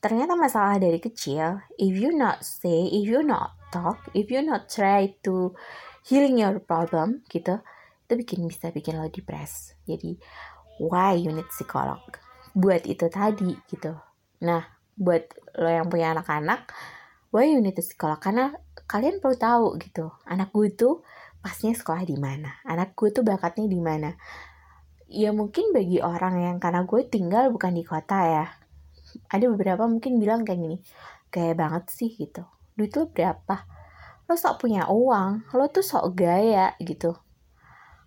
ternyata 0.00 0.36
masalah 0.36 0.80
dari 0.80 0.96
kecil 0.96 1.60
if 1.76 1.92
you 1.92 2.12
not 2.12 2.40
say 2.40 2.88
if 2.88 3.04
you 3.04 3.20
not 3.20 3.56
talk 3.68 4.00
if 4.16 4.32
you 4.32 4.40
not 4.40 4.66
try 4.66 5.12
to 5.20 5.52
healing 6.04 6.40
your 6.40 6.56
problem 6.60 7.20
gitu 7.28 7.60
itu 8.08 8.12
bikin 8.18 8.42
bisa 8.48 8.74
bikin 8.74 8.98
lo 8.98 9.06
depres 9.06 9.78
jadi 9.84 10.18
why 10.80 11.12
you 11.12 11.28
need 11.28 11.46
psikolog? 11.52 12.00
Buat 12.56 12.88
itu 12.88 13.06
tadi 13.12 13.52
gitu. 13.68 13.92
Nah 14.42 14.64
buat 14.96 15.28
lo 15.60 15.68
yang 15.68 15.92
punya 15.92 16.16
anak-anak 16.16 16.72
why 17.30 17.52
you 17.52 17.60
need 17.60 17.76
psikolog? 17.76 18.16
Karena 18.16 18.56
kalian 18.88 19.20
perlu 19.20 19.36
tahu 19.36 19.66
gitu 19.78 20.08
anak 20.24 20.50
gue 20.50 20.72
tuh 20.72 21.04
pasnya 21.44 21.76
sekolah 21.76 22.08
di 22.08 22.16
mana? 22.16 22.64
Anak 22.64 22.96
gue 22.96 23.12
tuh 23.12 23.22
bakatnya 23.22 23.68
di 23.68 23.78
mana? 23.78 24.16
Ya 25.10 25.36
mungkin 25.36 25.76
bagi 25.76 26.00
orang 26.00 26.40
yang 26.40 26.56
karena 26.56 26.88
gue 26.88 27.04
tinggal 27.06 27.52
bukan 27.52 27.76
di 27.76 27.84
kota 27.84 28.18
ya 28.24 28.46
ada 29.30 29.44
beberapa 29.50 29.86
mungkin 29.86 30.18
bilang 30.18 30.42
kayak 30.46 30.60
gini 30.60 30.78
kayak 31.30 31.56
banget 31.56 31.84
sih 31.88 32.10
gitu. 32.18 32.42
Duit 32.74 32.92
lo 32.98 33.06
berapa? 33.08 33.66
Lo 34.26 34.34
sok 34.34 34.66
punya 34.66 34.90
uang 34.90 35.54
lo 35.54 35.70
tuh 35.70 35.86
sok 35.86 36.18
gaya 36.18 36.74
gitu. 36.82 37.14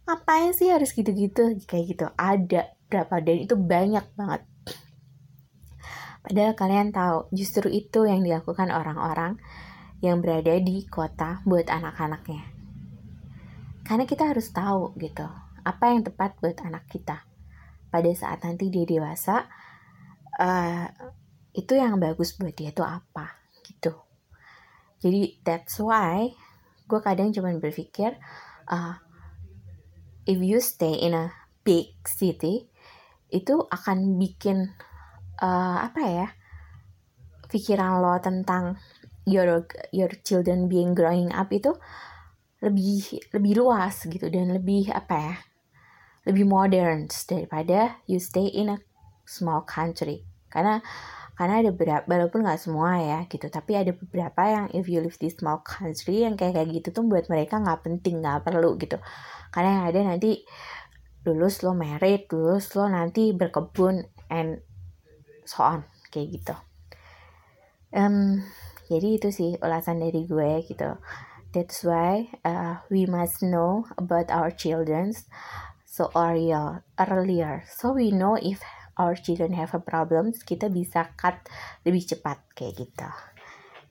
Ngapain 0.04 0.52
sih 0.52 0.68
harus 0.68 0.92
gitu-gitu? 0.92 1.56
Kayak 1.64 1.86
gitu. 1.96 2.06
Ada 2.20 2.76
berapa 2.92 3.24
dan 3.24 3.38
itu 3.40 3.56
banyak 3.56 4.06
banget. 4.20 4.42
Padahal 6.24 6.54
kalian 6.56 6.96
tahu 6.96 7.28
justru 7.36 7.68
itu 7.68 8.08
yang 8.08 8.24
dilakukan 8.24 8.72
orang-orang 8.72 9.40
yang 10.00 10.20
berada 10.24 10.56
di 10.60 10.88
kota 10.88 11.44
buat 11.48 11.68
anak-anaknya. 11.68 12.44
Karena 13.84 14.08
kita 14.08 14.32
harus 14.32 14.52
tahu 14.52 14.96
gitu 15.00 15.28
apa 15.64 15.84
yang 15.92 16.04
tepat 16.04 16.36
buat 16.44 16.60
anak 16.64 16.88
kita. 16.92 17.24
Pada 17.88 18.12
saat 18.16 18.44
nanti 18.44 18.68
dia 18.68 18.84
dewasa 18.84 19.48
uh, 20.40 20.90
itu 21.54 21.74
yang 21.78 22.02
bagus 22.02 22.34
buat 22.38 22.54
dia 22.58 22.74
tuh 22.74 22.86
apa 22.88 23.38
gitu. 23.62 23.94
Jadi 25.04 25.44
that's 25.46 25.78
why 25.78 26.32
gue 26.88 27.00
kadang 27.04 27.34
cuma 27.36 27.54
berpikir 27.58 28.18
uh, 28.70 28.96
if 30.26 30.40
you 30.40 30.60
stay 30.64 30.96
in 31.04 31.14
a 31.16 31.32
big 31.64 31.96
city 32.08 32.68
itu 33.34 33.56
akan 33.72 34.20
bikin 34.20 34.72
uh, 35.42 35.78
apa 35.84 36.02
ya 36.06 36.28
pikiran 37.50 38.02
lo 38.02 38.18
tentang 38.22 38.78
your 39.26 39.66
your 39.96 40.12
children 40.22 40.68
being 40.68 40.92
growing 40.94 41.32
up 41.32 41.50
itu 41.50 41.72
lebih 42.64 43.20
lebih 43.36 43.54
luas 43.60 44.08
gitu 44.08 44.28
dan 44.32 44.52
lebih 44.56 44.92
apa 44.92 45.16
ya 45.16 45.36
lebih 46.24 46.48
modern 46.48 47.12
daripada 47.28 48.00
you 48.08 48.20
stay 48.20 48.48
in 48.48 48.72
a 48.72 48.78
small 49.26 49.64
country. 49.66 50.24
Karena 50.52 50.84
karena 51.34 51.66
ada 51.66 51.70
beberapa 51.74 52.06
walaupun 52.06 52.46
nggak 52.46 52.62
semua 52.62 53.02
ya 53.02 53.20
gitu. 53.26 53.50
Tapi 53.50 53.74
ada 53.74 53.92
beberapa 53.92 54.42
yang 54.46 54.66
if 54.72 54.86
you 54.86 55.02
live 55.02 55.18
di 55.18 55.34
small 55.34 55.66
country 55.66 56.24
yang 56.24 56.38
kayak 56.38 56.62
kayak 56.62 56.70
gitu 56.70 56.90
tuh 56.94 57.04
buat 57.10 57.26
mereka 57.28 57.58
nggak 57.58 57.82
penting 57.82 58.22
nggak 58.22 58.46
perlu 58.46 58.78
gitu. 58.78 59.02
Karena 59.50 59.82
yang 59.82 59.86
ada 59.90 60.00
nanti 60.14 60.46
lulus 61.24 61.64
lo 61.64 61.72
married 61.72 62.28
lulus 62.30 62.76
lo 62.76 62.86
nanti 62.86 63.32
berkebun 63.32 64.04
and 64.30 64.62
so 65.48 65.64
on 65.64 65.88
kayak 66.14 66.38
gitu. 66.38 66.56
Um, 67.94 68.42
jadi 68.90 69.22
itu 69.22 69.30
sih 69.30 69.52
ulasan 69.62 70.02
dari 70.02 70.26
gue 70.26 70.66
gitu. 70.66 70.98
That's 71.54 71.86
why 71.86 72.34
uh, 72.42 72.82
we 72.90 73.06
must 73.06 73.46
know 73.46 73.86
about 74.02 74.34
our 74.34 74.50
children 74.50 75.14
so 75.86 76.10
earlier, 76.18 76.82
earlier. 76.98 77.62
So 77.70 77.94
we 77.94 78.10
know 78.10 78.34
if 78.34 78.66
our 78.98 79.18
children 79.18 79.54
have 79.58 79.74
a 79.74 79.82
problems, 79.82 80.42
kita 80.46 80.70
bisa 80.70 81.14
cut 81.18 81.38
lebih 81.88 82.06
cepat 82.06 82.42
kayak 82.54 82.86
gitu. 82.88 83.10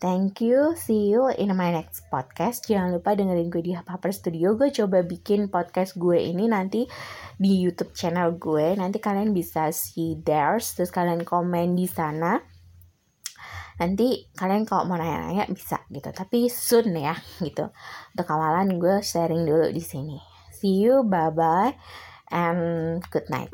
Thank 0.02 0.42
you, 0.42 0.74
see 0.74 1.14
you 1.14 1.30
in 1.30 1.54
my 1.54 1.70
next 1.70 2.10
podcast. 2.10 2.66
Jangan 2.66 2.98
lupa 2.98 3.14
dengerin 3.14 3.46
gue 3.54 3.62
di 3.62 3.70
Paper 3.70 4.10
Studio. 4.10 4.58
Gue 4.58 4.74
coba 4.74 5.06
bikin 5.06 5.46
podcast 5.46 5.94
gue 5.94 6.18
ini 6.18 6.50
nanti 6.50 6.90
di 7.38 7.62
YouTube 7.62 7.94
channel 7.94 8.34
gue. 8.34 8.74
Nanti 8.74 8.98
kalian 8.98 9.30
bisa 9.30 9.70
see 9.70 10.18
theirs, 10.18 10.74
terus 10.74 10.90
kalian 10.90 11.22
komen 11.22 11.78
di 11.78 11.86
sana 11.86 12.42
nanti 13.80 14.28
kalian 14.36 14.68
kalau 14.68 14.86
mau 14.86 15.00
nanya-nanya 15.00 15.48
bisa 15.50 15.82
gitu 15.88 16.12
tapi 16.12 16.46
soon 16.46 16.92
ya 16.94 17.16
gitu 17.42 17.72
untuk 18.14 18.26
kawalan 18.26 18.78
gue 18.78 19.00
sharing 19.00 19.42
dulu 19.42 19.72
di 19.72 19.82
sini 19.82 20.18
see 20.52 20.84
you 20.84 21.02
bye 21.02 21.32
bye 21.32 21.74
and 22.30 23.00
good 23.08 23.26
night 23.32 23.50